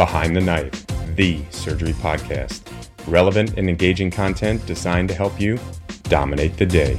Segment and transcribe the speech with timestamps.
[0.00, 2.62] Behind the Knife, the surgery podcast.
[3.06, 5.58] Relevant and engaging content designed to help you
[6.04, 6.94] dominate the day.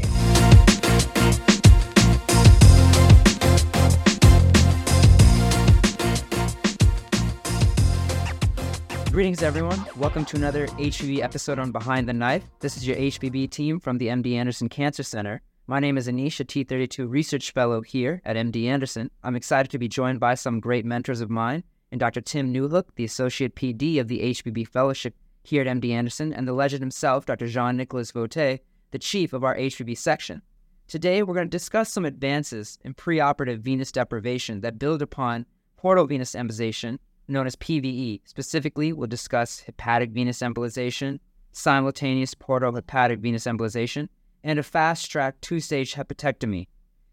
[9.12, 9.84] Greetings, everyone.
[9.98, 12.44] Welcome to another HPB episode on Behind the Knife.
[12.60, 15.42] This is your HPB team from the MD Anderson Cancer Center.
[15.66, 19.10] My name is Anisha T32 research fellow here at MD Anderson.
[19.24, 22.22] I'm excited to be joined by some great mentors of mine, and Dr.
[22.22, 26.54] Tim Newhook, the Associate PD of the HPB Fellowship here at MD Anderson, and the
[26.54, 27.48] legend himself, Dr.
[27.48, 28.60] Jean Nicolas Vauthey,
[28.92, 30.42] the chief of our HPB section.
[30.88, 35.46] Today, we're going to discuss some advances in preoperative venous deprivation that build upon
[35.78, 36.98] portal venous embolization,
[37.28, 38.22] known as PVE.
[38.26, 41.20] Specifically, we'll discuss hepatic venous embolization,
[41.52, 44.10] simultaneous portal hepatic venous embolization,
[44.44, 46.68] and a fast track two stage hepatectomy.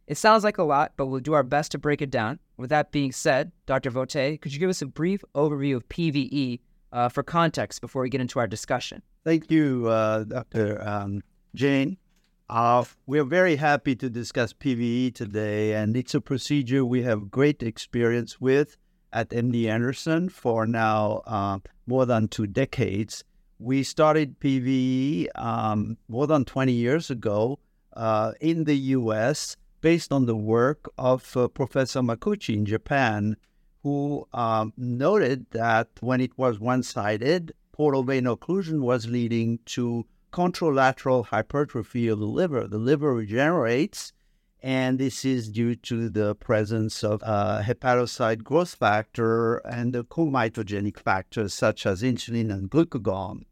[0.06, 2.39] It sounds like a lot, but we'll do our best to break it down.
[2.59, 3.91] With that being said, Dr.
[3.92, 6.59] Vauthey, could you give us a brief overview of PVE
[6.92, 9.00] uh, for context before we get into our discussion?
[9.25, 10.83] Thank you, uh, Dr.
[10.87, 11.23] Um,
[11.55, 11.98] Jain.
[12.50, 17.62] Uh, we're very happy to discuss PVE today, and it's a procedure we have great
[17.62, 18.77] experience with
[19.12, 23.22] at MD Anderson for now uh, more than two decades.
[23.61, 27.61] We started PVE um, more than 20 years ago
[27.93, 33.37] uh, in the US based on the work of uh, Professor Makuuchi in Japan,
[33.83, 40.05] who um, noted that when it was one sided, portal vein occlusion was leading to
[40.33, 42.66] contralateral hypertrophy of the liver.
[42.66, 44.12] The liver regenerates,
[44.61, 50.99] and this is due to the presence of uh, hepatocyte growth factor and the co-mitogenic
[50.99, 53.45] factors such as insulin and glucagon.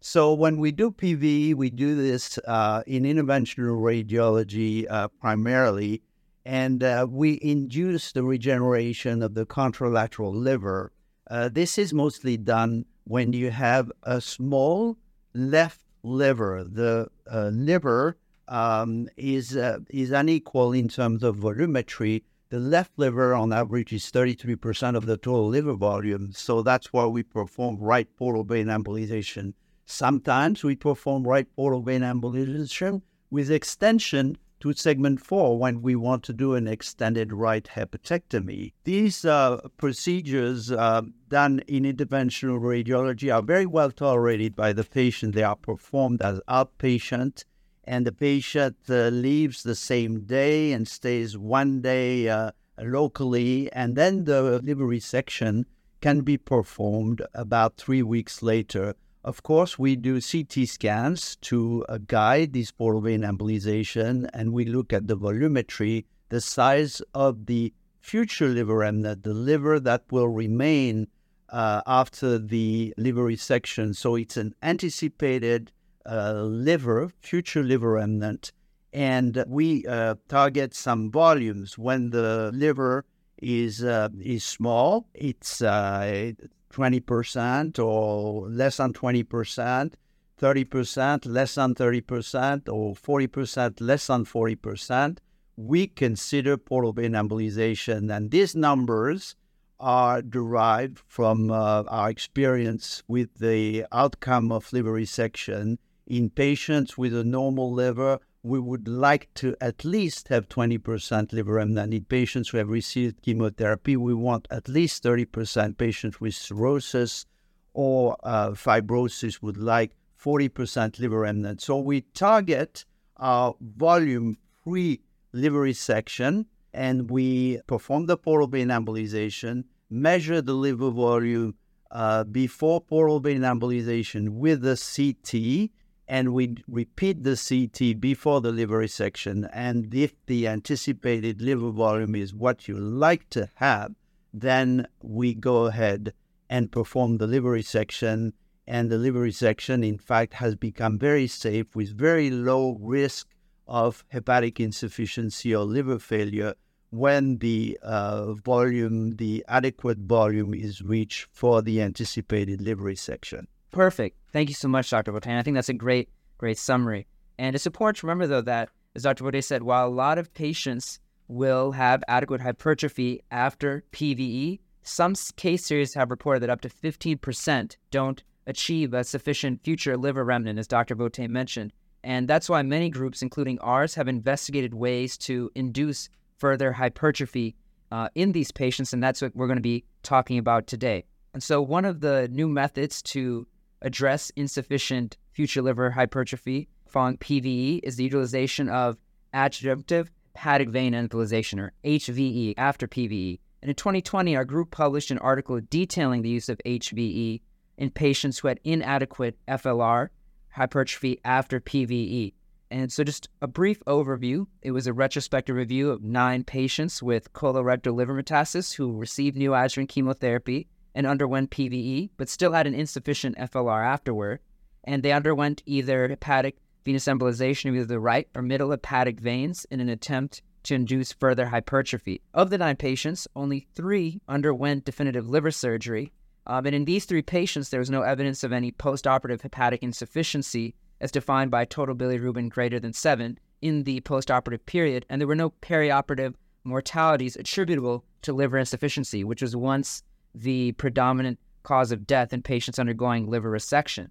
[0.00, 6.02] So when we do PV, we do this uh, in interventional radiology uh, primarily,
[6.44, 10.92] and uh, we induce the regeneration of the contralateral liver.
[11.28, 14.96] Uh, this is mostly done when you have a small
[15.34, 16.64] left liver.
[16.64, 18.16] The uh, liver
[18.46, 22.22] um, is uh, is unequal in terms of volumetry.
[22.50, 26.32] The left liver, on average, is 33% of the total liver volume.
[26.32, 29.52] So that's why we perform right portal vein embolization
[29.90, 33.00] Sometimes we perform right portal vein embolization
[33.30, 38.74] with extension to segment 4 when we want to do an extended right hepatectomy.
[38.84, 45.34] These uh, procedures uh, done in interventional radiology are very well tolerated by the patient.
[45.34, 47.44] They are performed as outpatient,
[47.82, 53.96] and the patient uh, leaves the same day and stays one day uh, locally, and
[53.96, 55.64] then the liver resection
[56.02, 58.94] can be performed about three weeks later
[59.28, 64.64] of course, we do CT scans to uh, guide this portal vein embolization, and we
[64.64, 70.28] look at the volumetry, the size of the future liver remnant, the liver that will
[70.28, 71.08] remain
[71.50, 73.94] uh, after the liver resection.
[73.94, 75.72] So it's an anticipated
[76.06, 78.52] uh, liver, future liver remnant,
[78.94, 83.04] and we uh, target some volumes when the liver
[83.36, 85.06] is uh, is small.
[85.12, 86.32] It's uh,
[86.72, 89.92] 20% or less than 20%,
[90.40, 95.18] 30%, less than 30%, or 40%, less than 40%,
[95.56, 98.14] we consider portal vein embolization.
[98.14, 99.34] And these numbers
[99.80, 107.14] are derived from uh, our experience with the outcome of liver resection in patients with
[107.14, 112.48] a normal liver we would like to at least have 20% liver remnant in patients
[112.48, 113.96] who have received chemotherapy.
[113.96, 117.26] We want at least 30% patients with cirrhosis
[117.74, 119.92] or uh, fibrosis would like
[120.22, 121.60] 40% liver remnant.
[121.60, 122.84] So we target
[123.16, 125.00] our volume free
[125.32, 131.54] liver resection and we perform the portal vein embolization, measure the liver volume
[131.90, 135.70] uh, before portal vein embolization with the CT
[136.08, 139.48] and we repeat the CT before the liver resection.
[139.52, 143.94] And if the anticipated liver volume is what you like to have,
[144.32, 146.14] then we go ahead
[146.48, 148.32] and perform the liver resection.
[148.66, 153.28] And the liver resection, in fact, has become very safe with very low risk
[153.66, 156.54] of hepatic insufficiency or liver failure.
[156.90, 163.44] when the uh, volume, the adequate volume is reached for the anticipated liver resection.
[163.70, 164.17] Perfect.
[164.32, 165.12] Thank you so much, Dr.
[165.12, 165.38] Vauthey.
[165.38, 167.06] I think that's a great, great summary.
[167.38, 169.24] And it's important to remember, though, that as Dr.
[169.24, 175.64] Vauthey said, while a lot of patients will have adequate hypertrophy after PVE, some case
[175.64, 180.66] series have reported that up to 15% don't achieve a sufficient future liver remnant, as
[180.66, 180.96] Dr.
[180.96, 181.72] Vauthey mentioned.
[182.02, 186.08] And that's why many groups, including ours, have investigated ways to induce
[186.38, 187.56] further hypertrophy
[187.90, 191.04] uh, in these patients, and that's what we're going to be talking about today.
[191.34, 193.46] And so, one of the new methods to
[193.82, 198.96] address insufficient future liver hypertrophy following PVE is the utilization of
[199.34, 200.08] adjunctive
[200.38, 203.40] hepatic vein embolization, or HVE, after PVE.
[203.60, 207.40] And in 2020, our group published an article detailing the use of HVE
[207.76, 210.08] in patients who had inadequate FLR
[210.50, 212.34] hypertrophy after PVE.
[212.70, 217.32] And so, just a brief overview it was a retrospective review of nine patients with
[217.32, 223.38] colorectal liver metastasis who received neoadjuvant chemotherapy and underwent PVE, but still had an insufficient
[223.38, 224.40] FLR afterward.
[224.82, 229.64] And they underwent either hepatic venous embolization of either the right or middle hepatic veins
[229.70, 232.20] in an attempt to induce further hypertrophy.
[232.34, 236.12] Of the nine patients, only three underwent definitive liver surgery.
[236.48, 240.74] Um, and in these three patients, there was no evidence of any postoperative hepatic insufficiency
[241.00, 245.36] as defined by total bilirubin greater than 7 in the postoperative period, and there were
[245.36, 246.34] no perioperative
[246.64, 250.02] mortalities attributable to liver insufficiency, which was once
[250.40, 254.08] the predominant cause of death in patients undergoing liver resection.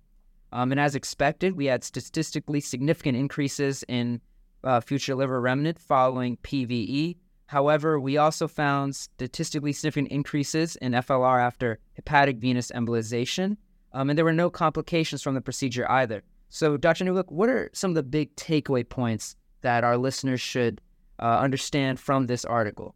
[0.52, 4.22] Um, and as expected, we had statistically significant increases in
[4.64, 7.18] uh, future liver remnant following PVE.
[7.48, 13.58] However, we also found statistically significant increases in FLR after hepatic venous embolization,
[13.94, 16.24] um, and there were no complications from the procedure either.
[16.50, 17.06] So, Dr.
[17.06, 20.82] Newhook, what are some of the big takeaway points that our listeners should
[21.20, 22.96] uh, understand from this article?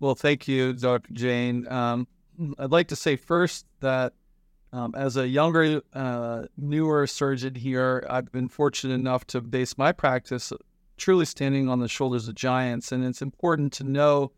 [0.00, 1.12] Well, thank you, Dr.
[1.12, 1.66] Jain.
[1.68, 2.06] Um,
[2.58, 4.12] I'd like to say first that
[4.72, 9.92] um, as a younger, uh, newer surgeon here, I've been fortunate enough to base my
[9.92, 10.52] practice
[10.98, 14.32] truly standing on the shoulders of giants, and it's important to know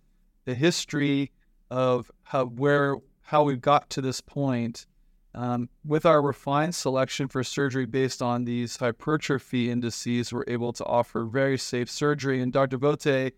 [0.44, 1.32] the history
[1.70, 4.86] of how where how we've got to this point.
[5.32, 10.84] Um, with our refined selection for surgery based on these hypertrophy indices, we're able to
[10.84, 12.42] offer very safe surgery.
[12.42, 12.78] And Dr.
[12.78, 13.32] Vauthey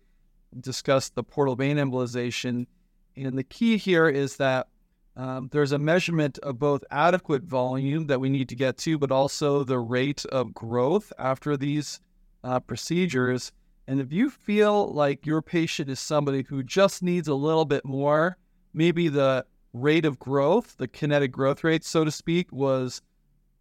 [0.59, 2.65] discussed the portal vein embolization.
[3.15, 4.67] And the key here is that
[5.15, 9.11] um, there's a measurement of both adequate volume that we need to get to, but
[9.11, 11.99] also the rate of growth after these
[12.43, 13.51] uh, procedures.
[13.87, 17.85] And if you feel like your patient is somebody who just needs a little bit
[17.85, 18.37] more,
[18.73, 23.01] maybe the rate of growth, the kinetic growth rate, so to speak, was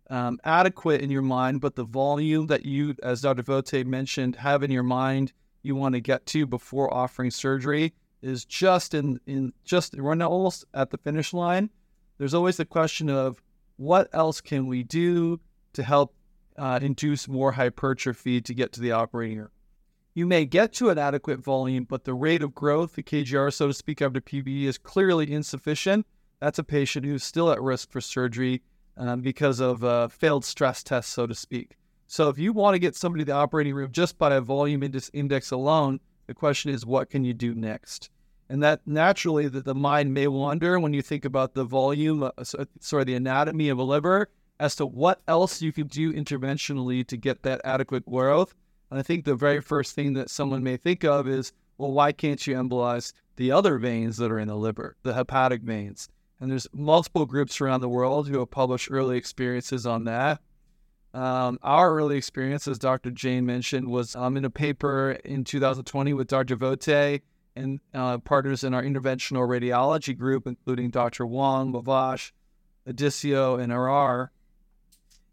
[0.08, 3.42] um, adequate in your mind, but the volume that you, as Dr.
[3.42, 5.32] Vauthey mentioned, have in your mind
[5.62, 10.64] you want to get to before offering surgery is just in in just we're almost
[10.74, 11.70] at the finish line.
[12.18, 13.42] There's always the question of
[13.76, 15.40] what else can we do
[15.72, 16.14] to help
[16.56, 19.50] uh, induce more hypertrophy to get to the operating room.
[20.14, 23.66] You may get to an adequate volume, but the rate of growth, the KGR, so
[23.66, 26.06] to speak, after PVE is clearly insufficient.
[26.38, 28.62] That's a patient who's still at risk for surgery
[28.98, 31.76] um, because of a failed stress test, so to speak.
[32.06, 34.82] So if you want to get somebody to the operating room just by a volume
[35.14, 35.98] index alone,
[36.32, 38.08] the question is, what can you do next?
[38.48, 42.30] And that naturally, that the mind may wander when you think about the volume, uh,
[42.80, 47.18] sorry, the anatomy of a liver, as to what else you can do interventionally to
[47.18, 48.54] get that adequate growth.
[48.90, 52.12] And I think the very first thing that someone may think of is, well, why
[52.12, 56.08] can't you embolize the other veins that are in the liver, the hepatic veins?
[56.40, 60.40] And there's multiple groups around the world who have published early experiences on that.
[61.14, 63.10] Um, our early experience, as Dr.
[63.10, 66.56] Jain mentioned, was um, in a paper in 2020 with Dr.
[66.56, 67.20] Vauthey
[67.54, 71.26] and uh, partners in our interventional radiology group, including Dr.
[71.26, 72.32] Wong, Mahvash,
[72.88, 74.30] Odisio, and RR.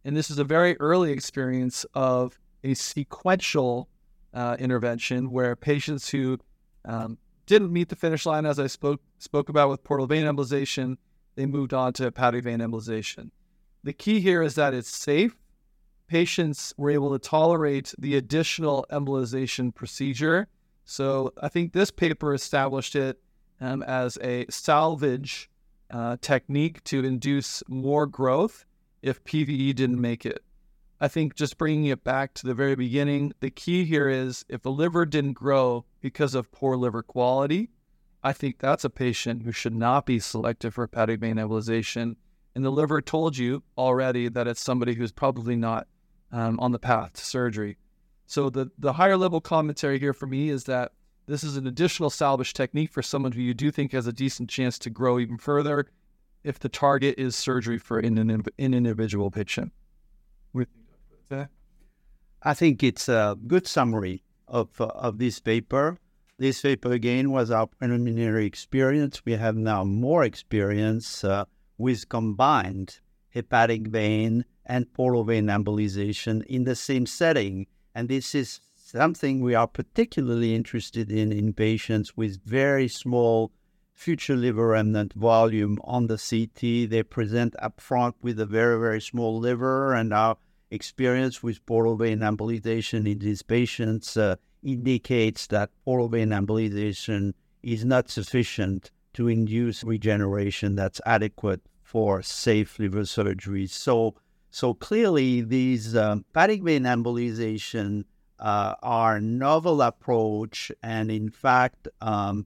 [0.03, 3.87] And this is a very early experience of a sequential
[4.33, 6.39] uh, intervention where patients who
[6.85, 10.97] um, didn't meet the finish line, as I spoke spoke about with portal vein embolization,
[11.35, 13.31] they moved on to hepatic vein embolization.
[13.83, 15.38] The key here is that it's safe.
[16.09, 20.47] Patients were able to tolerate the additional embolization procedure.
[20.83, 23.19] So I think this paper established it
[23.61, 25.51] um, as a salvage
[25.91, 28.65] uh, technique to induce more growth
[29.03, 30.43] if PVE didn't make it.
[30.99, 34.63] I think just bringing it back to the very beginning, the key here is if
[34.63, 37.69] the liver didn't grow because of poor liver quality,
[38.23, 42.15] I think that's a patient who should not be selected for hepatic vein embolization.
[42.55, 45.87] And the liver told you already that it's somebody who's probably not
[46.31, 47.77] um, on the path to surgery.
[48.25, 50.91] So the, the higher level commentary here for me is that
[51.25, 54.49] this is an additional salvage technique for someone who you do think has a decent
[54.49, 55.87] chance to grow even further
[56.43, 59.71] if the target is surgery for in an, in individual patient.
[62.41, 65.97] I think it's a good summary of, uh, of this paper.
[66.37, 69.21] This paper, again, was our preliminary experience.
[69.25, 71.45] We have now more experience uh,
[71.77, 77.67] with combined hepatic vein and portal vein embolization in the same setting.
[77.95, 83.51] And this is something we are particularly interested in in patients with very small
[83.93, 86.89] future liver remnant volume on the CT.
[86.89, 90.37] They present up front with a very, very small liver, and our
[90.71, 97.83] experience with portal vein embolization in these patients uh, indicates that portal vein embolization is
[97.83, 103.65] not sufficient to induce regeneration that's adequate for safe liver surgery.
[103.65, 104.13] So,
[104.51, 108.03] so clearly, these um, hepatic vein embolization
[108.37, 112.45] uh, are novel approach, and in fact, um,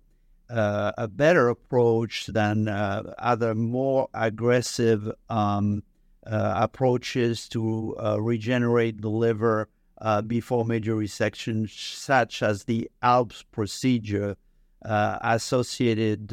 [0.49, 5.83] uh, a better approach than uh, other more aggressive um,
[6.25, 9.67] uh, approaches to uh, regenerate the liver
[9.99, 14.37] uh, before major resection, such as the ALPPS procedure,
[14.85, 16.27] associated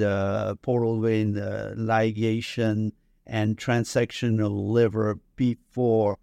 [0.61, 2.91] portal vein ligation
[3.31, 6.19] and transectional liver before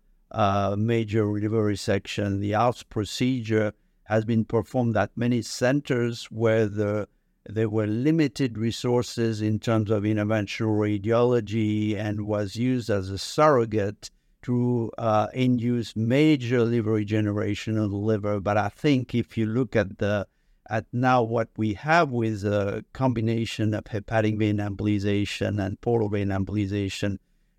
[0.77, 2.41] major liver resection.
[2.41, 3.73] The ALPPS procedure
[4.03, 7.07] has been performed at many centers where the
[7.49, 14.11] there were limited resources in terms of interventional radiology and was used as a surrogate
[14.41, 18.41] to uh, induce major liver regeneration of the liver.
[18.41, 20.27] But I think if you look at the
[20.69, 26.29] at now what we have with a combination of hepatic vein embolization and portal vein
[26.29, 27.17] embolization,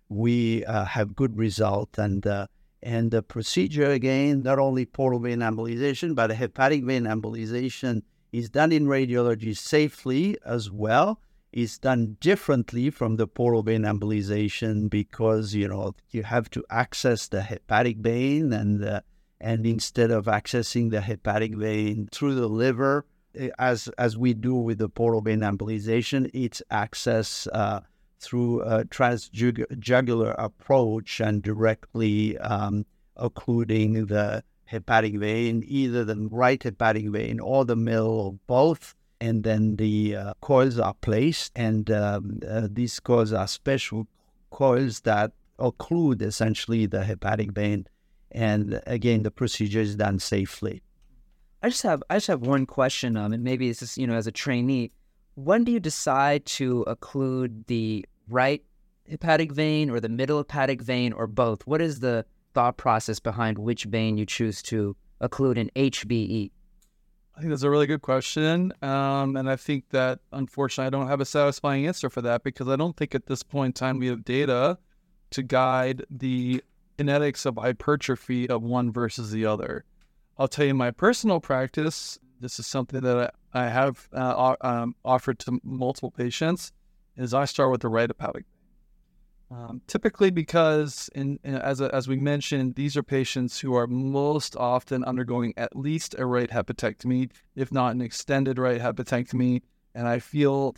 [0.09, 2.47] we uh, have good result and uh,
[2.81, 8.01] and the procedure again not only portal vein embolization but hepatic vein embolization
[8.31, 11.19] is done in radiology safely as well.
[11.51, 17.27] Is done differently from the portal vein embolization because you know you have to access
[17.27, 19.01] the hepatic vein and uh,
[19.41, 23.05] and instead of accessing the hepatic vein through the liver
[23.35, 27.81] eh, as as we do with the portal vein embolization, it's access uh,
[28.19, 37.09] through a transjugular approach and directly um, occluding the hepatic vein, either the right hepatic
[37.09, 38.95] vein or the middle or both.
[39.21, 44.07] And then the uh, coils are placed, and um, uh, these coils are special
[44.49, 47.85] coils that occlude essentially the hepatic vein.
[48.31, 50.81] And again, the procedure is done safely.
[51.61, 54.15] I just have I just have one question, um, and maybe this is you know
[54.15, 54.91] as a trainee,
[55.35, 58.63] when do you decide to occlude the right
[59.09, 61.67] hepatic vein or the middle hepatic vein or both?
[61.67, 66.51] What is the thought process behind which vein you choose to occlude in HVE?
[67.35, 68.73] I think that's a really good question.
[68.81, 72.67] Um, and I think that unfortunately, I don't have a satisfying answer for that because
[72.67, 74.77] I don't think at this point in time we have data
[75.31, 76.61] to guide the
[76.99, 79.85] kinetics of hypertrophy of one versus the other.
[80.37, 82.19] I'll tell you my personal practice.
[82.39, 86.71] This is something that I have uh, um, offered to multiple patients.
[87.17, 88.45] Is I start with the right hepatic
[89.51, 93.87] um, typically, because in, in, as a, as we mentioned, these are patients who are
[93.87, 99.63] most often undergoing at least a right hepatectomy, if not an extended right hepatectomy,
[99.95, 100.75] and I feel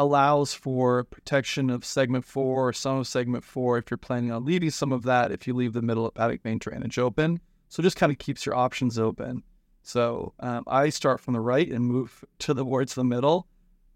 [0.00, 4.44] allows for protection of segment four or some of segment four if you're planning on
[4.44, 5.30] leaving some of that.
[5.30, 8.56] If you leave the middle hepatic vein drainage open, so just kind of keeps your
[8.56, 9.42] options open.
[9.82, 13.46] So um, I start from the right and move to the towards the middle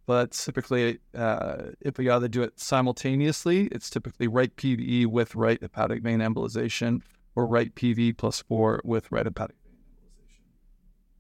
[0.07, 5.61] but typically, uh, if we either do it simultaneously, it's typically right PVE with right
[5.61, 7.01] hepatic vein embolization
[7.35, 10.43] or right PV plus four with right hepatic vein embolization.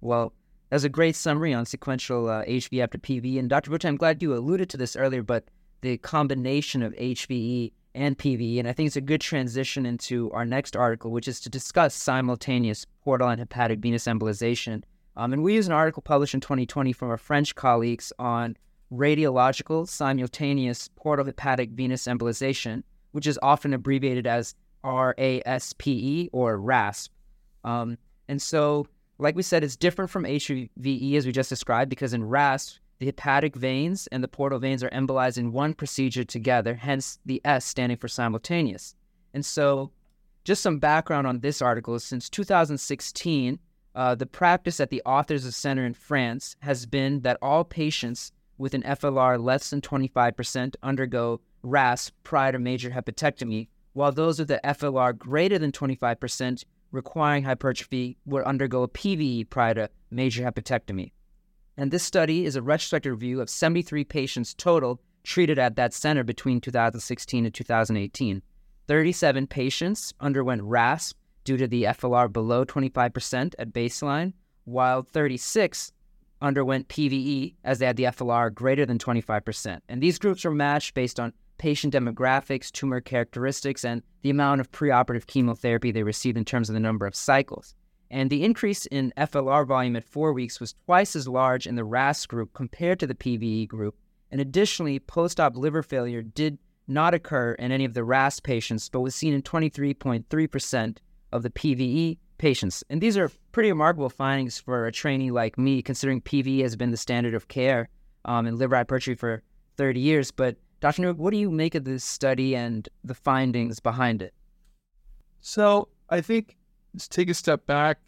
[0.03, 0.35] Well,
[0.71, 3.38] that's a great summary on sequential uh, after PV.
[3.38, 3.71] And Dr.
[3.71, 5.44] Butch, I'm glad you alluded to this earlier, but
[5.83, 8.59] the combination of HVE and PVE.
[8.59, 11.94] And I think it's a good transition into our next article, which is to discuss
[11.94, 14.83] simultaneous portal and hepatic venous embolization.
[15.16, 18.56] Um, and we use an article published in 2020 from our French colleagues on
[18.92, 27.12] radiological simultaneous portal hepatic venous embolization, which is often abbreviated as RASPE or RASP.
[27.62, 27.97] Um,
[28.28, 28.87] and so,
[29.18, 33.06] like we said, it's different from HVE as we just described because in RASP, the
[33.06, 37.64] hepatic veins and the portal veins are embolized in one procedure together, hence the S
[37.64, 38.94] standing for simultaneous.
[39.33, 39.90] And so,
[40.44, 43.59] just some background on this article since 2016,
[43.94, 48.75] uh, the practice at the Authors Center in France has been that all patients with
[48.75, 54.61] an FLR less than 25% undergo RAS prior to major hepatectomy, while those with the
[54.64, 56.64] FLR greater than 25%
[56.95, 61.13] requiring hypertrophy would undergo a PVE prior to major hepatectomy.
[61.77, 66.23] And this study is a retrospective review of 73 patients total treated at that center
[66.23, 68.43] between 2016 and 2018.
[68.87, 74.33] 37 patients underwent RASP due to the FLR below 25% at baseline,
[74.65, 75.93] while 36
[76.41, 79.81] underwent PVE as they had the FLR greater than 25%.
[79.89, 84.71] And these groups were matched based on patient demographics, tumor characteristics, and the amount of
[84.73, 87.75] preoperative chemotherapy they received in terms of the number of cycles.
[88.11, 91.85] And the increase in FLR volume at four weeks was twice as large in the
[91.85, 93.97] RAS group compared to the PVE group.
[94.31, 98.89] And additionally, post op liver failure did not occur in any of the RAS patients,
[98.89, 100.99] but was seen in 23.3%
[101.33, 102.85] of the PVE patients.
[102.91, 106.91] And these are pretty remarkable findings for a trainee like me, considering PVE has been
[106.91, 107.89] the standard of care
[108.25, 109.43] um, in liver hypertrophy for
[109.77, 110.31] 30 years.
[110.31, 111.00] But Dr.
[111.00, 114.35] Newhook, what do you make of this study and the findings behind it?
[115.41, 116.59] So I think
[116.93, 118.00] let's take a step back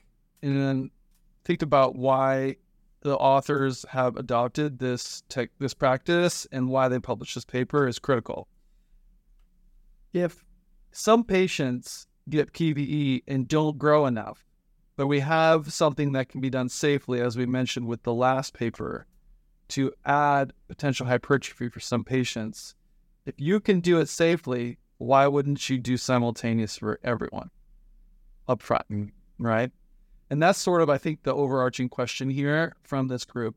[0.42, 0.90] and then
[1.42, 2.56] think about why
[3.00, 7.98] the authors have adopted this tech, this practice and why they published this paper is
[7.98, 8.46] critical.
[10.12, 10.44] If
[10.92, 14.44] some patients get PVE and don't grow enough,
[14.96, 18.52] but we have something that can be done safely, as we mentioned with the last
[18.52, 19.06] paper,
[19.68, 22.74] to add potential hypertrophy for some patients.
[23.24, 27.50] If you can do it safely, why wouldn't you do simultaneous for everyone
[28.48, 29.10] up front, mm.
[29.38, 29.70] right?
[30.30, 33.56] And that's sort of, I think, the overarching question here from this group.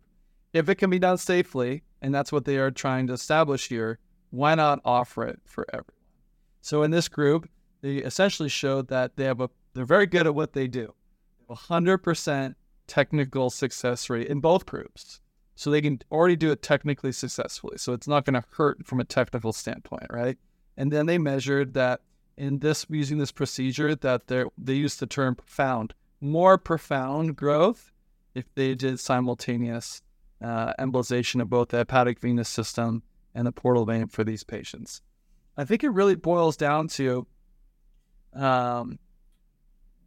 [0.54, 4.00] If it can be done safely, and that's what they are trying to establish here,
[4.32, 5.94] why not offer it for everyone?
[6.62, 7.50] So in this group,
[7.82, 10.94] they essentially showed that they have a they're very good at what they do.
[11.50, 12.56] 100%
[12.88, 15.22] technical success rate in both groups
[15.60, 17.78] so they can already do it technically successfully.
[17.78, 20.38] So it's not going to hurt from a technical standpoint, right?
[20.78, 22.00] And then they measured that
[22.38, 27.92] in this using this procedure that they they used the term profound, more profound growth
[28.34, 30.02] if they did simultaneous
[30.42, 33.04] uh, embolization of both the hepatic venous system
[33.36, 35.02] and the portal vein for these patients.
[35.58, 37.28] I think it really boils down to
[38.34, 38.98] um,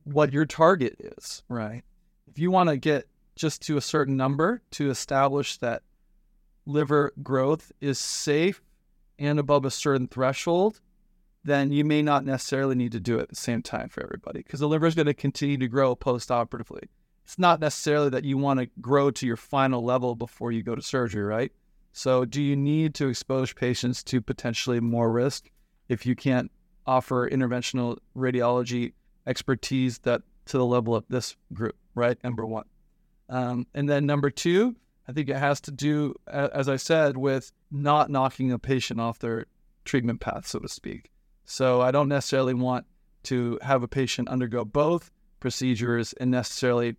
[0.04, 1.82] what your target is, right?
[2.26, 5.82] If you want to get just to a certain number to establish that
[6.66, 8.62] liver growth is safe
[9.18, 10.80] and above a certain threshold,
[11.44, 14.40] then you may not necessarily need to do it at the same time for everybody
[14.40, 16.82] because the liver is going to continue to grow post operatively.
[17.24, 20.74] It's not necessarily that you want to grow to your final level before you go
[20.74, 21.52] to surgery, right?
[21.92, 25.50] So, do you need to expose patients to potentially more risk
[25.88, 26.50] if you can't
[26.86, 28.92] offer interventional radiology
[29.26, 32.22] expertise that to the level of this group, right?
[32.24, 32.64] Number one.
[33.32, 34.76] Um, and then number two,
[35.08, 39.18] I think it has to do, as I said, with not knocking a patient off
[39.18, 39.46] their
[39.86, 41.10] treatment path, so to speak.
[41.46, 42.84] So I don't necessarily want
[43.24, 46.96] to have a patient undergo both procedures and necessarily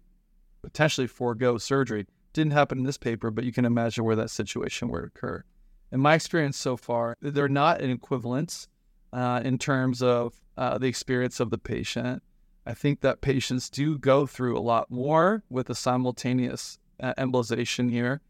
[0.64, 2.08] potentially forego surgery.
[2.34, 5.44] Didn't happen in this paper, but you can imagine where that situation would occur.
[5.92, 8.68] In my experience so far, they're not an equivalence
[9.14, 12.24] uh, in terms of uh, the experience of the patient.
[12.66, 17.90] I think that patients do go through a lot more with a simultaneous uh, embolization
[17.90, 18.22] here.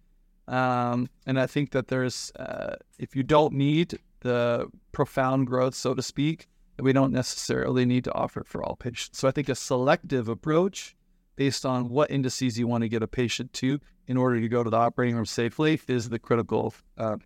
[0.48, 5.94] Um, and I think that there's, uh, if you don't need the profound growth, so
[5.94, 6.48] to speak,
[6.80, 9.20] we don't necessarily need to offer it for all patients.
[9.20, 10.96] So I think a selective approach
[11.36, 14.64] based on what indices you want to get a patient to in order to go
[14.64, 17.18] to the operating room safely is the critical uh,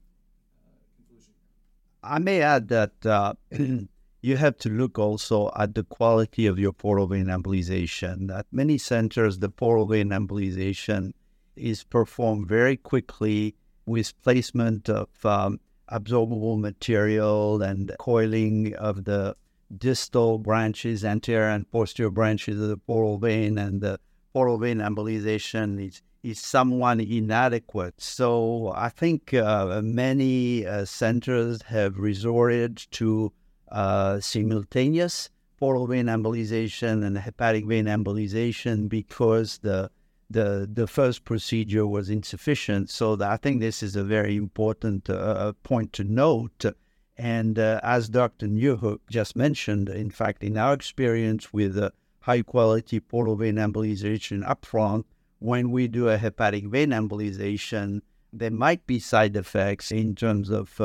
[0.96, 1.34] conclusion.
[2.04, 3.34] I may add that uh,
[4.22, 8.36] you have to look also at the quality of your portal vein embolization.
[8.36, 11.14] At many centers, the portal vein embolization
[11.56, 15.60] is performed very quickly with placement of um,
[15.92, 19.36] absorbable material and coiling of the
[19.76, 24.00] distal branches, anterior and posterior branches of the portal vein, and the
[24.34, 27.96] portal vein embolization is, is somewhat inadequate.
[27.98, 33.32] So I think uh, many uh, centers have resorted to
[33.72, 39.90] uh, simultaneous portal vein embolization and hepatic vein embolization because the
[40.30, 42.90] the the first procedure was insufficient.
[42.90, 46.66] So I think this is a very important uh, uh, point to note.
[47.20, 48.48] And uh, as Dr.
[48.48, 54.46] Newhook just mentioned, in fact, in our experience with uh, high quality portal vein embolization
[54.46, 55.06] upfront,
[55.40, 58.02] when we do a hepatic vein embolization,
[58.32, 60.80] there might be side effects in terms of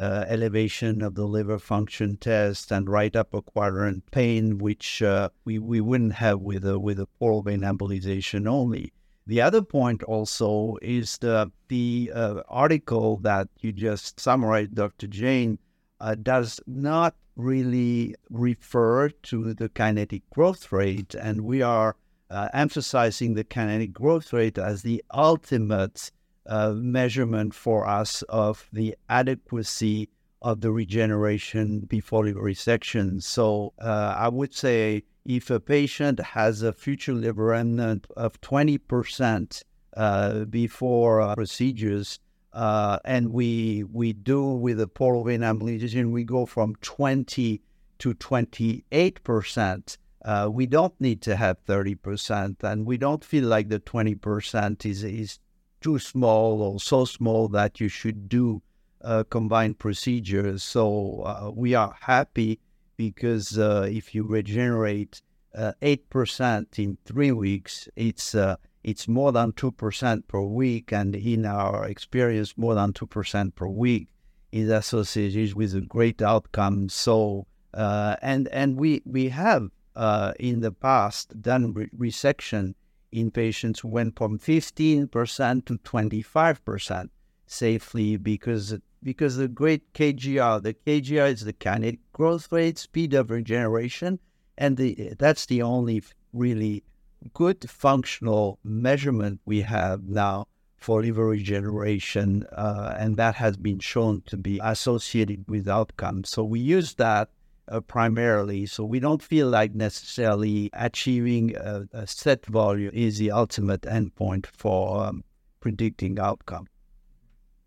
[0.00, 5.58] uh, elevation of the liver function test and right upper quadrant pain, which uh, we,
[5.58, 8.92] we wouldn't have with a, with a portal vein embolization only.
[9.26, 15.06] The other point also is the, the uh, article that you just summarized, Dr.
[15.06, 15.58] Jain,
[16.00, 21.96] uh, does not really refer to the kinetic growth rate, and we are
[22.30, 26.10] uh, emphasizing the kinetic growth rate as the ultimate
[26.46, 30.08] uh, measurement for us of the adequacy
[30.42, 33.22] of the regeneration before resection.
[33.22, 39.62] So uh, I would say if a patient has a future liver remnant of 20%
[39.96, 42.18] uh, before uh, procedures,
[42.52, 47.62] uh, and we we do with the portal vein embolization, we go from 20
[47.98, 49.98] to 28 percent.
[50.24, 54.14] Uh, we don't need to have 30 percent, and we don't feel like the 20
[54.16, 55.38] percent is is
[55.80, 58.62] too small or so small that you should do
[59.02, 60.62] uh, combined procedures.
[60.62, 62.60] So uh, we are happy
[62.96, 65.22] because uh, if you regenerate
[65.54, 68.34] uh, eight percent in three weeks, it's
[68.82, 70.92] it's more than 2% per week.
[70.92, 74.08] And in our experience, more than 2% per week
[74.52, 76.88] is associated with a great outcome.
[76.88, 82.74] So, uh, and, and we, we have uh, in the past done re- resection
[83.12, 87.08] in patients went from 15% to 25%
[87.46, 93.30] safely because because the great KGR, the KGR is the kinetic growth rate, speed of
[93.30, 94.18] regeneration,
[94.58, 96.02] and the, that's the only
[96.34, 96.84] really
[97.32, 100.46] good functional measurement we have now
[100.76, 106.30] for liver regeneration, uh, and that has been shown to be associated with outcomes.
[106.30, 107.30] So we use that
[107.70, 108.66] uh, primarily.
[108.66, 114.46] So we don't feel like necessarily achieving a, a set value is the ultimate endpoint
[114.46, 115.24] for um,
[115.60, 116.66] predicting outcome.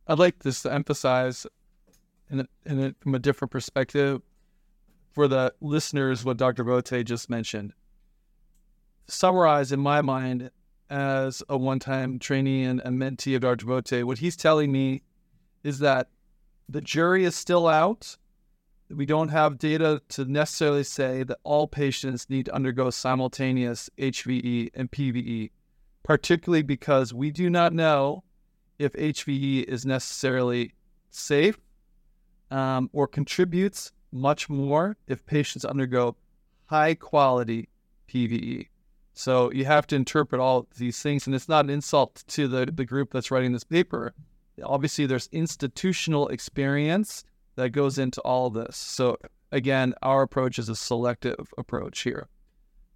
[0.07, 1.47] I'd like this to emphasize,
[2.29, 4.21] in, a, in a, from a different perspective,
[5.13, 6.65] for the listeners, what Dr.
[6.65, 7.73] Vauthey just mentioned
[9.07, 10.49] summarize in my mind
[10.89, 13.65] as a one-time trainee and a mentee of Dr.
[13.65, 15.01] Vauthey, what he's telling me
[15.63, 16.09] is that
[16.69, 18.17] the jury is still out.
[18.95, 24.69] We don't have data to necessarily say that all patients need to undergo simultaneous HVE
[24.73, 25.51] and PVE,
[26.03, 28.23] particularly because we do not know
[28.77, 30.73] if HVE is necessarily
[31.09, 31.59] safe
[32.51, 36.15] um, or contributes much more if patients undergo
[36.65, 37.69] high quality
[38.07, 38.67] PVE.
[39.13, 42.65] So you have to interpret all these things, and it's not an insult to the,
[42.65, 44.13] the group that's writing this paper.
[44.63, 47.23] Obviously, there's institutional experience
[47.55, 48.75] that goes into all this.
[48.75, 49.17] So
[49.51, 52.27] again, our approach is a selective approach here.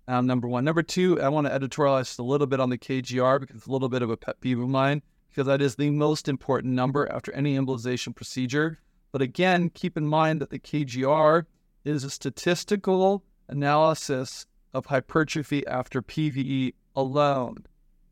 [0.07, 0.63] Um, number one.
[0.63, 3.71] Number two, I want to editorialize a little bit on the KGR because it's a
[3.71, 7.11] little bit of a pet peeve of mine because that is the most important number
[7.11, 8.79] after any embolization procedure.
[9.11, 11.45] But again, keep in mind that the KGR
[11.83, 17.65] is a statistical analysis of hypertrophy after PVE alone,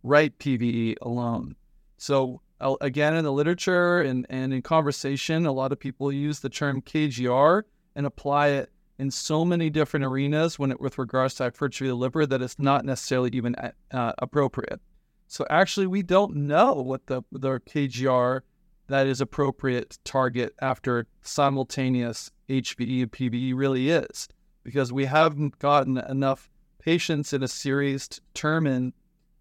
[0.03, 1.55] right PVE alone.
[1.97, 6.49] So again, in the literature and, and in conversation, a lot of people use the
[6.49, 7.63] term KGR
[7.95, 11.89] and apply it in so many different arenas when it, with regards to hypertrophy of
[11.89, 14.79] the liver that it's not necessarily even uh, appropriate.
[15.27, 18.41] So actually, we don't know what the, the KGR
[18.87, 24.29] that is appropriate target after simultaneous HVE and PVE really is
[24.63, 28.93] because we haven't gotten enough patients in a series to determine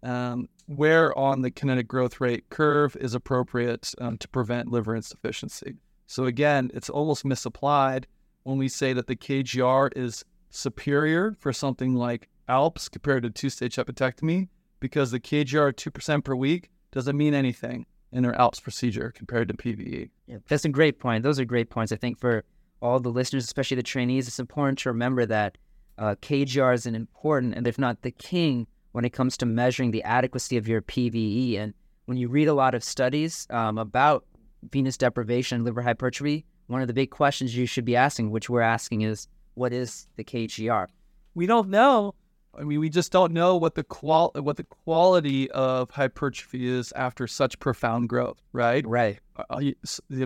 [0.05, 5.75] um, where on the kinetic growth rate curve is appropriate um, to prevent liver insufficiency.
[6.07, 8.07] So again, it's almost misapplied
[8.43, 13.75] when we say that the KGR is superior for something like ALPPS compared to two-stage
[13.75, 14.47] hepatectomy
[14.79, 19.55] because the KGR 2% per week doesn't mean anything in their ALPPS procedure compared to
[19.55, 20.09] PVE.
[20.27, 21.23] Yeah, that's a great point.
[21.23, 21.91] Those are great points.
[21.91, 22.43] I think for
[22.81, 25.57] all the listeners, especially the trainees, it's important to remember that
[25.97, 29.91] uh, KGR is an important, and if not the king, when it comes to measuring
[29.91, 31.59] the adequacy of your PVE.
[31.59, 31.73] And
[32.05, 34.23] when you read a lot of studies um, about
[34.71, 38.49] venous deprivation, and liver hypertrophy, one of the big questions you should be asking, which
[38.49, 40.87] we're asking, is what is the KGR?
[41.33, 42.15] We don't know.
[42.57, 46.93] I mean, we just don't know what the qual what the quality of hypertrophy is
[46.93, 48.87] after such profound growth, right?
[48.87, 49.19] Right.
[49.49, 49.59] Uh,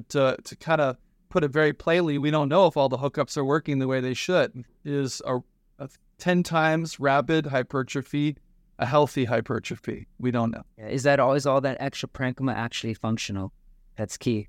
[0.09, 0.95] to to kind of
[1.29, 3.99] put it very plainly, we don't know if all the hookups are working the way
[3.99, 4.63] they should.
[4.85, 5.39] Is a
[6.19, 8.35] 10 times rapid hypertrophy
[8.79, 10.07] a healthy hypertrophy?
[10.19, 10.63] We don't know.
[10.77, 11.33] Is that all?
[11.33, 13.53] Is all that extra parenchyma actually functional?
[13.97, 14.47] That's key.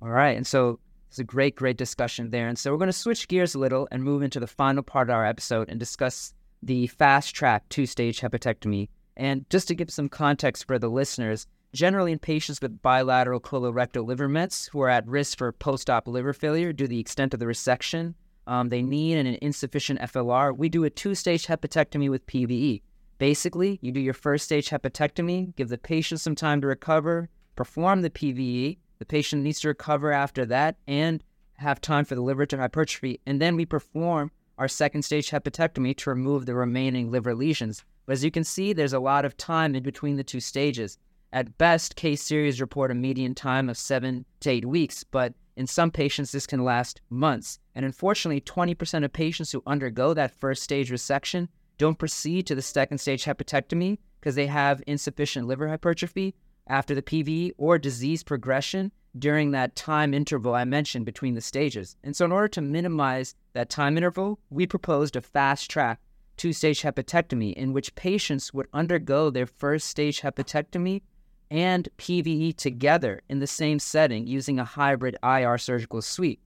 [0.00, 0.36] All right.
[0.36, 2.46] And so it's a great, great discussion there.
[2.46, 5.08] And so we're going to switch gears a little and move into the final part
[5.08, 8.88] of our episode and discuss the fast track two stage hepatectomy.
[9.16, 14.06] And just to give some context for the listeners, generally in patients with bilateral colorectal
[14.06, 17.32] liver mets who are at risk for post op liver failure due to the extent
[17.32, 18.14] of the resection,
[18.46, 22.82] um, they need an insufficient FLR, we do a two stage hepatectomy with PVE.
[23.18, 28.02] Basically, you do your first stage hepatectomy, give the patient some time to recover, perform
[28.02, 28.78] the PVE.
[28.98, 31.22] The patient needs to recover after that and
[31.54, 35.96] have time for the liver to hypertrophy, and then we perform our second stage hepatectomy
[35.96, 37.84] to remove the remaining liver lesions.
[38.06, 40.98] But as you can see, there's a lot of time in between the two stages.
[41.32, 45.66] At best, case series report a median time of seven to eight weeks, but in
[45.66, 47.58] some patients, this can last months.
[47.74, 52.62] And unfortunately, 20% of patients who undergo that first stage resection don't proceed to the
[52.62, 56.34] second stage hepatectomy because they have insufficient liver hypertrophy
[56.66, 61.96] after the PVE or disease progression during that time interval I mentioned between the stages.
[62.02, 66.00] And so, in order to minimize that time interval, we proposed a fast track
[66.36, 71.02] two stage hepatectomy in which patients would undergo their first stage hepatectomy
[71.50, 76.40] and PVE together in the same setting using a hybrid IR surgical suite.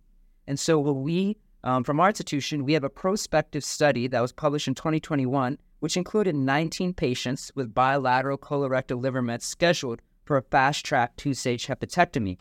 [0.47, 1.37] And so, what we
[1.69, 5.99] um, from our institution, we have a prospective study that was published in 2021, which
[5.99, 11.67] included 19 patients with bilateral colorectal liver mets scheduled for a fast track two stage
[11.67, 12.39] hepatectomy.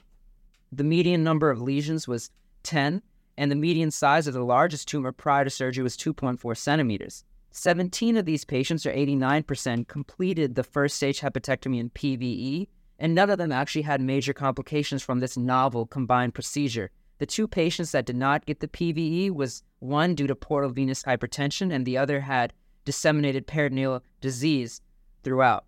[0.72, 2.30] The median number of lesions was
[2.64, 3.02] 10,
[3.38, 7.26] and the median size of the largest tumor prior to surgery was 2.4 centimeters.
[7.52, 13.30] 17 of these patients, or 89%, completed the first stage hepatectomy in PVE, and none
[13.30, 16.92] of them actually had major complications from this novel combined procedure.
[17.20, 21.04] The two patients that did not get the PVE was one due to portal venous
[21.04, 22.54] hypertension, and the other had
[22.86, 24.82] disseminated peritoneal disease
[25.24, 25.66] throughout.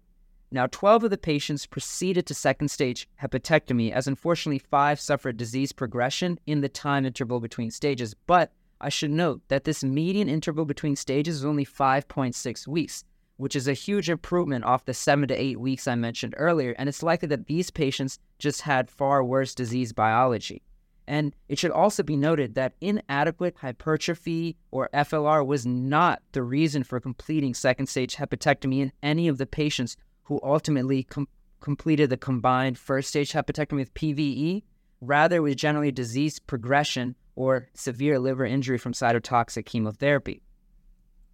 [0.51, 5.71] Now, 12 of the patients proceeded to second stage hepatectomy, as unfortunately, five suffered disease
[5.71, 8.15] progression in the time interval between stages.
[8.25, 13.03] But I should note that this median interval between stages is only 5.6 weeks,
[13.37, 16.73] which is a huge improvement off the seven to eight weeks I mentioned earlier.
[16.79, 20.63] And it's likely that these patients just had far worse disease biology.
[21.09, 26.83] And it should also be noted that inadequate hypertrophy or FLR was not the reason
[26.83, 31.27] for completing second stage hepatectomy in any of the patients who ultimately com-
[31.61, 34.61] completed the combined first stage hepatectomy with PVE.
[35.01, 40.43] Rather, it was generally disease progression or severe liver injury from cytotoxic chemotherapy.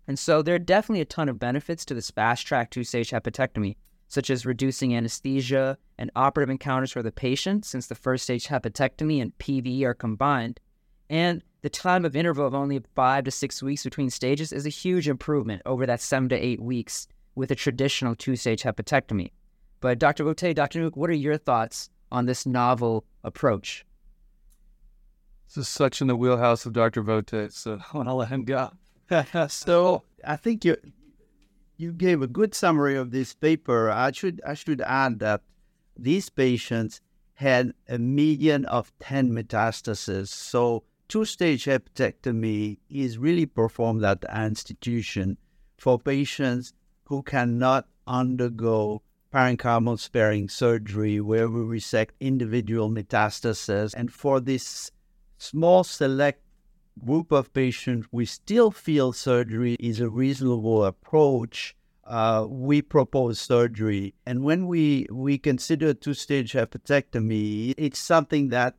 [0.08, 3.10] And so there are definitely a ton of benefits to this fast track two stage
[3.10, 3.76] hepatectomy
[4.08, 9.22] such as reducing anesthesia and operative encounters for the patient, since the first stage hepatectomy
[9.22, 10.60] and PVE are combined.
[11.10, 14.70] And the time of interval of only five to six weeks between stages is a
[14.70, 19.32] huge improvement over that seven to eight weeks with a traditional two stage hepatectomy.
[19.82, 20.24] But Dr.
[20.24, 20.80] Vauthey, Dr.
[20.80, 23.86] Nuke, what are your thoughts on this novel approach?
[25.48, 27.04] This is such in the wheelhouse of Dr.
[27.04, 28.72] Vauthey, so I want to let him go.
[29.50, 30.76] so I think you
[31.78, 33.90] you gave a good summary of this paper.
[33.90, 35.42] I should I should add that
[35.98, 37.02] these patients
[37.36, 40.30] had a median of 10 metastases.
[40.30, 45.38] So two-stage hepatectomy is really performed at the institution
[45.78, 46.74] for patients
[47.06, 49.02] who cannot undergo
[49.34, 53.94] parenchymal sparing surgery where we resect individual metastases.
[53.96, 54.92] And for this
[55.38, 56.42] small select
[57.04, 61.76] group of patients, we still feel surgery is a reasonable approach.
[62.04, 64.14] Uh, we propose surgery.
[64.26, 68.76] And when we, we consider two stage hepatectomy, it's something that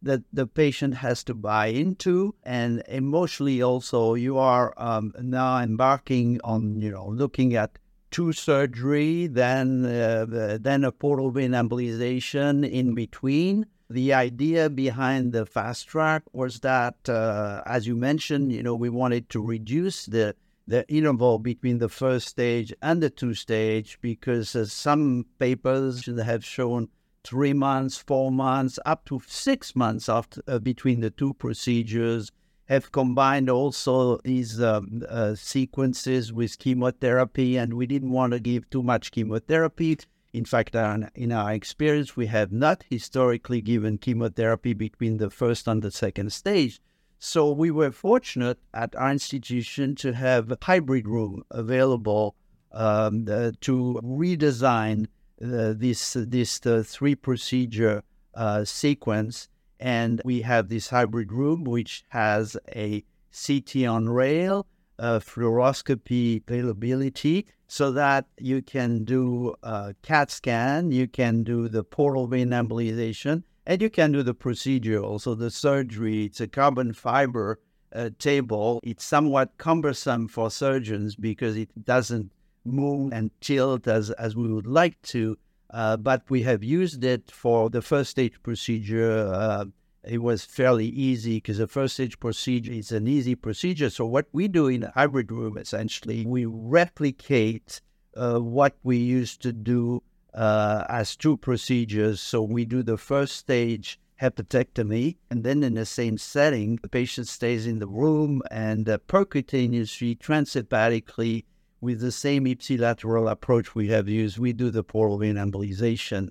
[0.00, 6.40] that the patient has to buy into and emotionally also you are um, now embarking
[6.44, 7.78] on you know looking at
[8.10, 15.46] two surgery then uh, then a portal vein embolization in between the idea behind the
[15.46, 20.34] fast track was that, uh, as you mentioned, you know, we wanted to reduce the
[20.66, 26.44] the interval between the first stage and the two stage because uh, some papers have
[26.44, 26.88] shown
[27.24, 32.30] three months, four months, up to six months after uh, between the two procedures.
[32.66, 38.70] Have combined also these um, uh, sequences with chemotherapy, and we didn't want to give
[38.70, 39.98] too much chemotherapy
[40.32, 45.68] in fact, uh, in our experience, we have not historically given chemotherapy between the first
[45.68, 46.80] and the second stage.
[47.18, 52.34] So we were fortunate at our institution to have a hybrid room available
[52.72, 55.06] um, uh, to redesign
[55.40, 58.02] uh, this this uh, three procedure
[58.34, 59.48] uh, sequence.
[59.78, 64.66] And we have this hybrid room which has a CT on rail,
[64.98, 72.26] fluoroscopy availability, so that you can do a CAT scan, you can do the portal
[72.26, 76.24] vein embolization, and you can do the procedure, also the surgery.
[76.24, 77.60] It's a carbon fiber
[77.94, 78.80] uh, table.
[78.82, 82.32] It's somewhat cumbersome for surgeons because it doesn't
[82.64, 85.38] move and tilt as, as we would like to.
[85.70, 89.64] Uh, but we have used it for the first stage procedure uh,
[90.04, 93.90] it was fairly easy because the first stage procedure is an easy procedure.
[93.90, 97.80] So what we do in the hybrid room essentially, we replicate
[98.16, 100.02] uh, what we used to do
[100.34, 102.20] uh, as two procedures.
[102.20, 105.16] So we do the first stage hepatectomy.
[105.30, 110.18] And then in the same setting, the patient stays in the room and uh, percutaneously,
[110.18, 111.44] transhepatically,
[111.80, 116.30] with the same ipsilateral approach we have used, we do the portal vein embolization.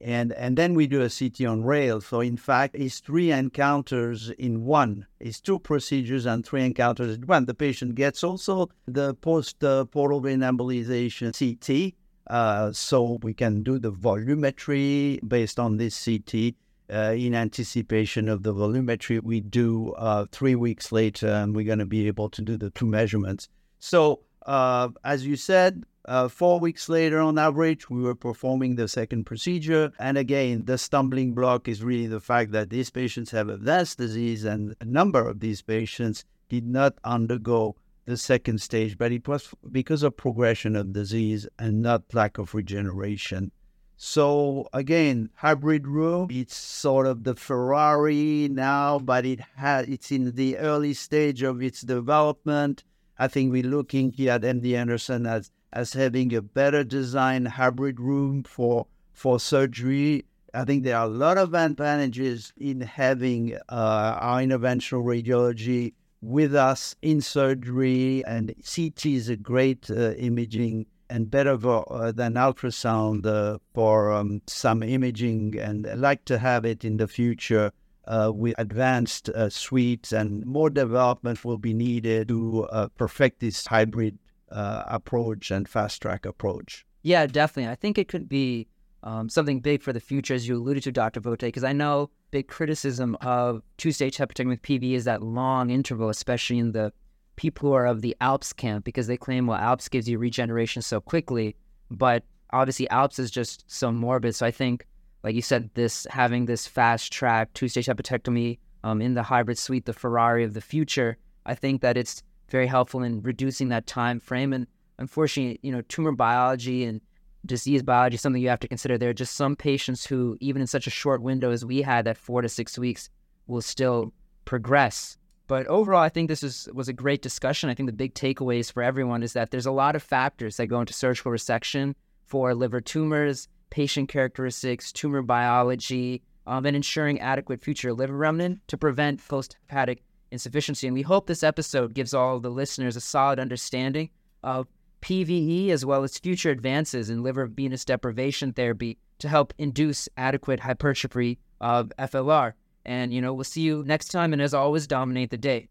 [0.00, 2.00] And, and then we do a CT on rail.
[2.00, 5.06] So in fact, it's three encounters in one.
[5.18, 7.44] It's two procedures and three encounters in one.
[7.44, 11.94] The patient gets also the post uh, portal vein embolization CT.
[12.26, 16.54] Uh, so we can do the volumetry based on this CT.
[16.92, 21.78] Uh, in anticipation of the volumetry we do uh, three weeks later, and we're going
[21.78, 23.48] to be able to do the two measurements.
[23.78, 28.88] So, uh, as you said, uh, four weeks later, on average, we were performing the
[28.88, 29.92] second procedure.
[29.98, 34.44] And again, the stumbling block is really the fact that these patients have advanced disease,
[34.44, 39.54] and a number of these patients did not undergo the second stage, but it was
[39.70, 43.52] because of progression of disease and not lack of regeneration.
[43.96, 50.32] So again, hybrid room, it's sort of the Ferrari now, but it has it's in
[50.34, 52.82] the early stage of its development.
[53.18, 58.00] I think we're looking here at MD Anderson as as having a better designed hybrid
[58.00, 60.24] room for for surgery.
[60.52, 66.54] I think there are a lot of advantages in having uh, our interventional radiology with
[66.54, 73.26] us in surgery, and CT is a great uh, imaging and better uh, than ultrasound
[73.26, 75.58] uh, for um, some imaging.
[75.58, 77.72] And I'd like to have it in the future
[78.06, 83.66] uh, with advanced uh, suites and more development will be needed to uh, perfect this
[83.66, 84.18] hybrid
[84.50, 86.84] uh, approach and fast track approach.
[87.02, 87.70] Yeah, definitely.
[87.70, 88.68] I think it could be
[89.02, 91.20] um, something big for the future, as you alluded to, Dr.
[91.20, 95.70] Vauthey, because I know big criticism of two stage hepatectomy with PV is that long
[95.70, 96.92] interval, especially in the
[97.36, 100.82] people who are of the ALPPS camp because they claim, well, ALPPS gives you regeneration
[100.82, 101.56] so quickly,
[101.90, 104.34] but obviously ALPPS is just so morbid.
[104.34, 104.86] So I think,
[105.24, 109.58] like you said, this having this fast track two stage hepatectomy um, in the hybrid
[109.58, 113.86] suite, the Ferrari of the future, I think that it's very helpful in reducing that
[113.86, 114.52] time frame.
[114.52, 114.66] And
[114.98, 117.00] unfortunately, you know, tumor biology and
[117.46, 118.98] disease biology is something you have to consider.
[118.98, 122.04] There are just some patients who, even in such a short window as we had,
[122.04, 123.08] that four to six weeks,
[123.46, 124.12] will still
[124.44, 125.16] progress
[125.50, 127.70] but overall, I think this is, was a great discussion.
[127.70, 130.68] I think the big takeaways for everyone is that there's a lot of factors that
[130.68, 137.60] go into surgical resection for liver tumors, patient characteristics, tumor biology, um, and ensuring adequate
[137.60, 140.86] future liver remnant to prevent post hepatic insufficiency.
[140.86, 144.10] And we hope this episode gives all the listeners a solid understanding
[144.42, 144.66] of
[145.02, 150.60] PVE as well as future advances in liver venous deprivation therapy to help induce adequate
[150.60, 152.54] hypertrophy of FLR.
[152.84, 154.32] And, you know, we'll see you next time.
[154.32, 155.68] And as always, dominate the day.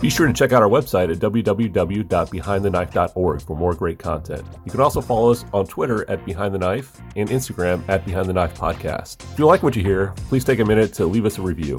[0.00, 4.46] Be sure to check out our website at www.behindtheknife.org for more great content.
[4.64, 8.26] You can also follow us on Twitter at Behind the Knife and Instagram at Behind
[8.26, 9.24] the Knife Podcast.
[9.32, 11.78] If you like what you hear, please take a minute to leave us a review.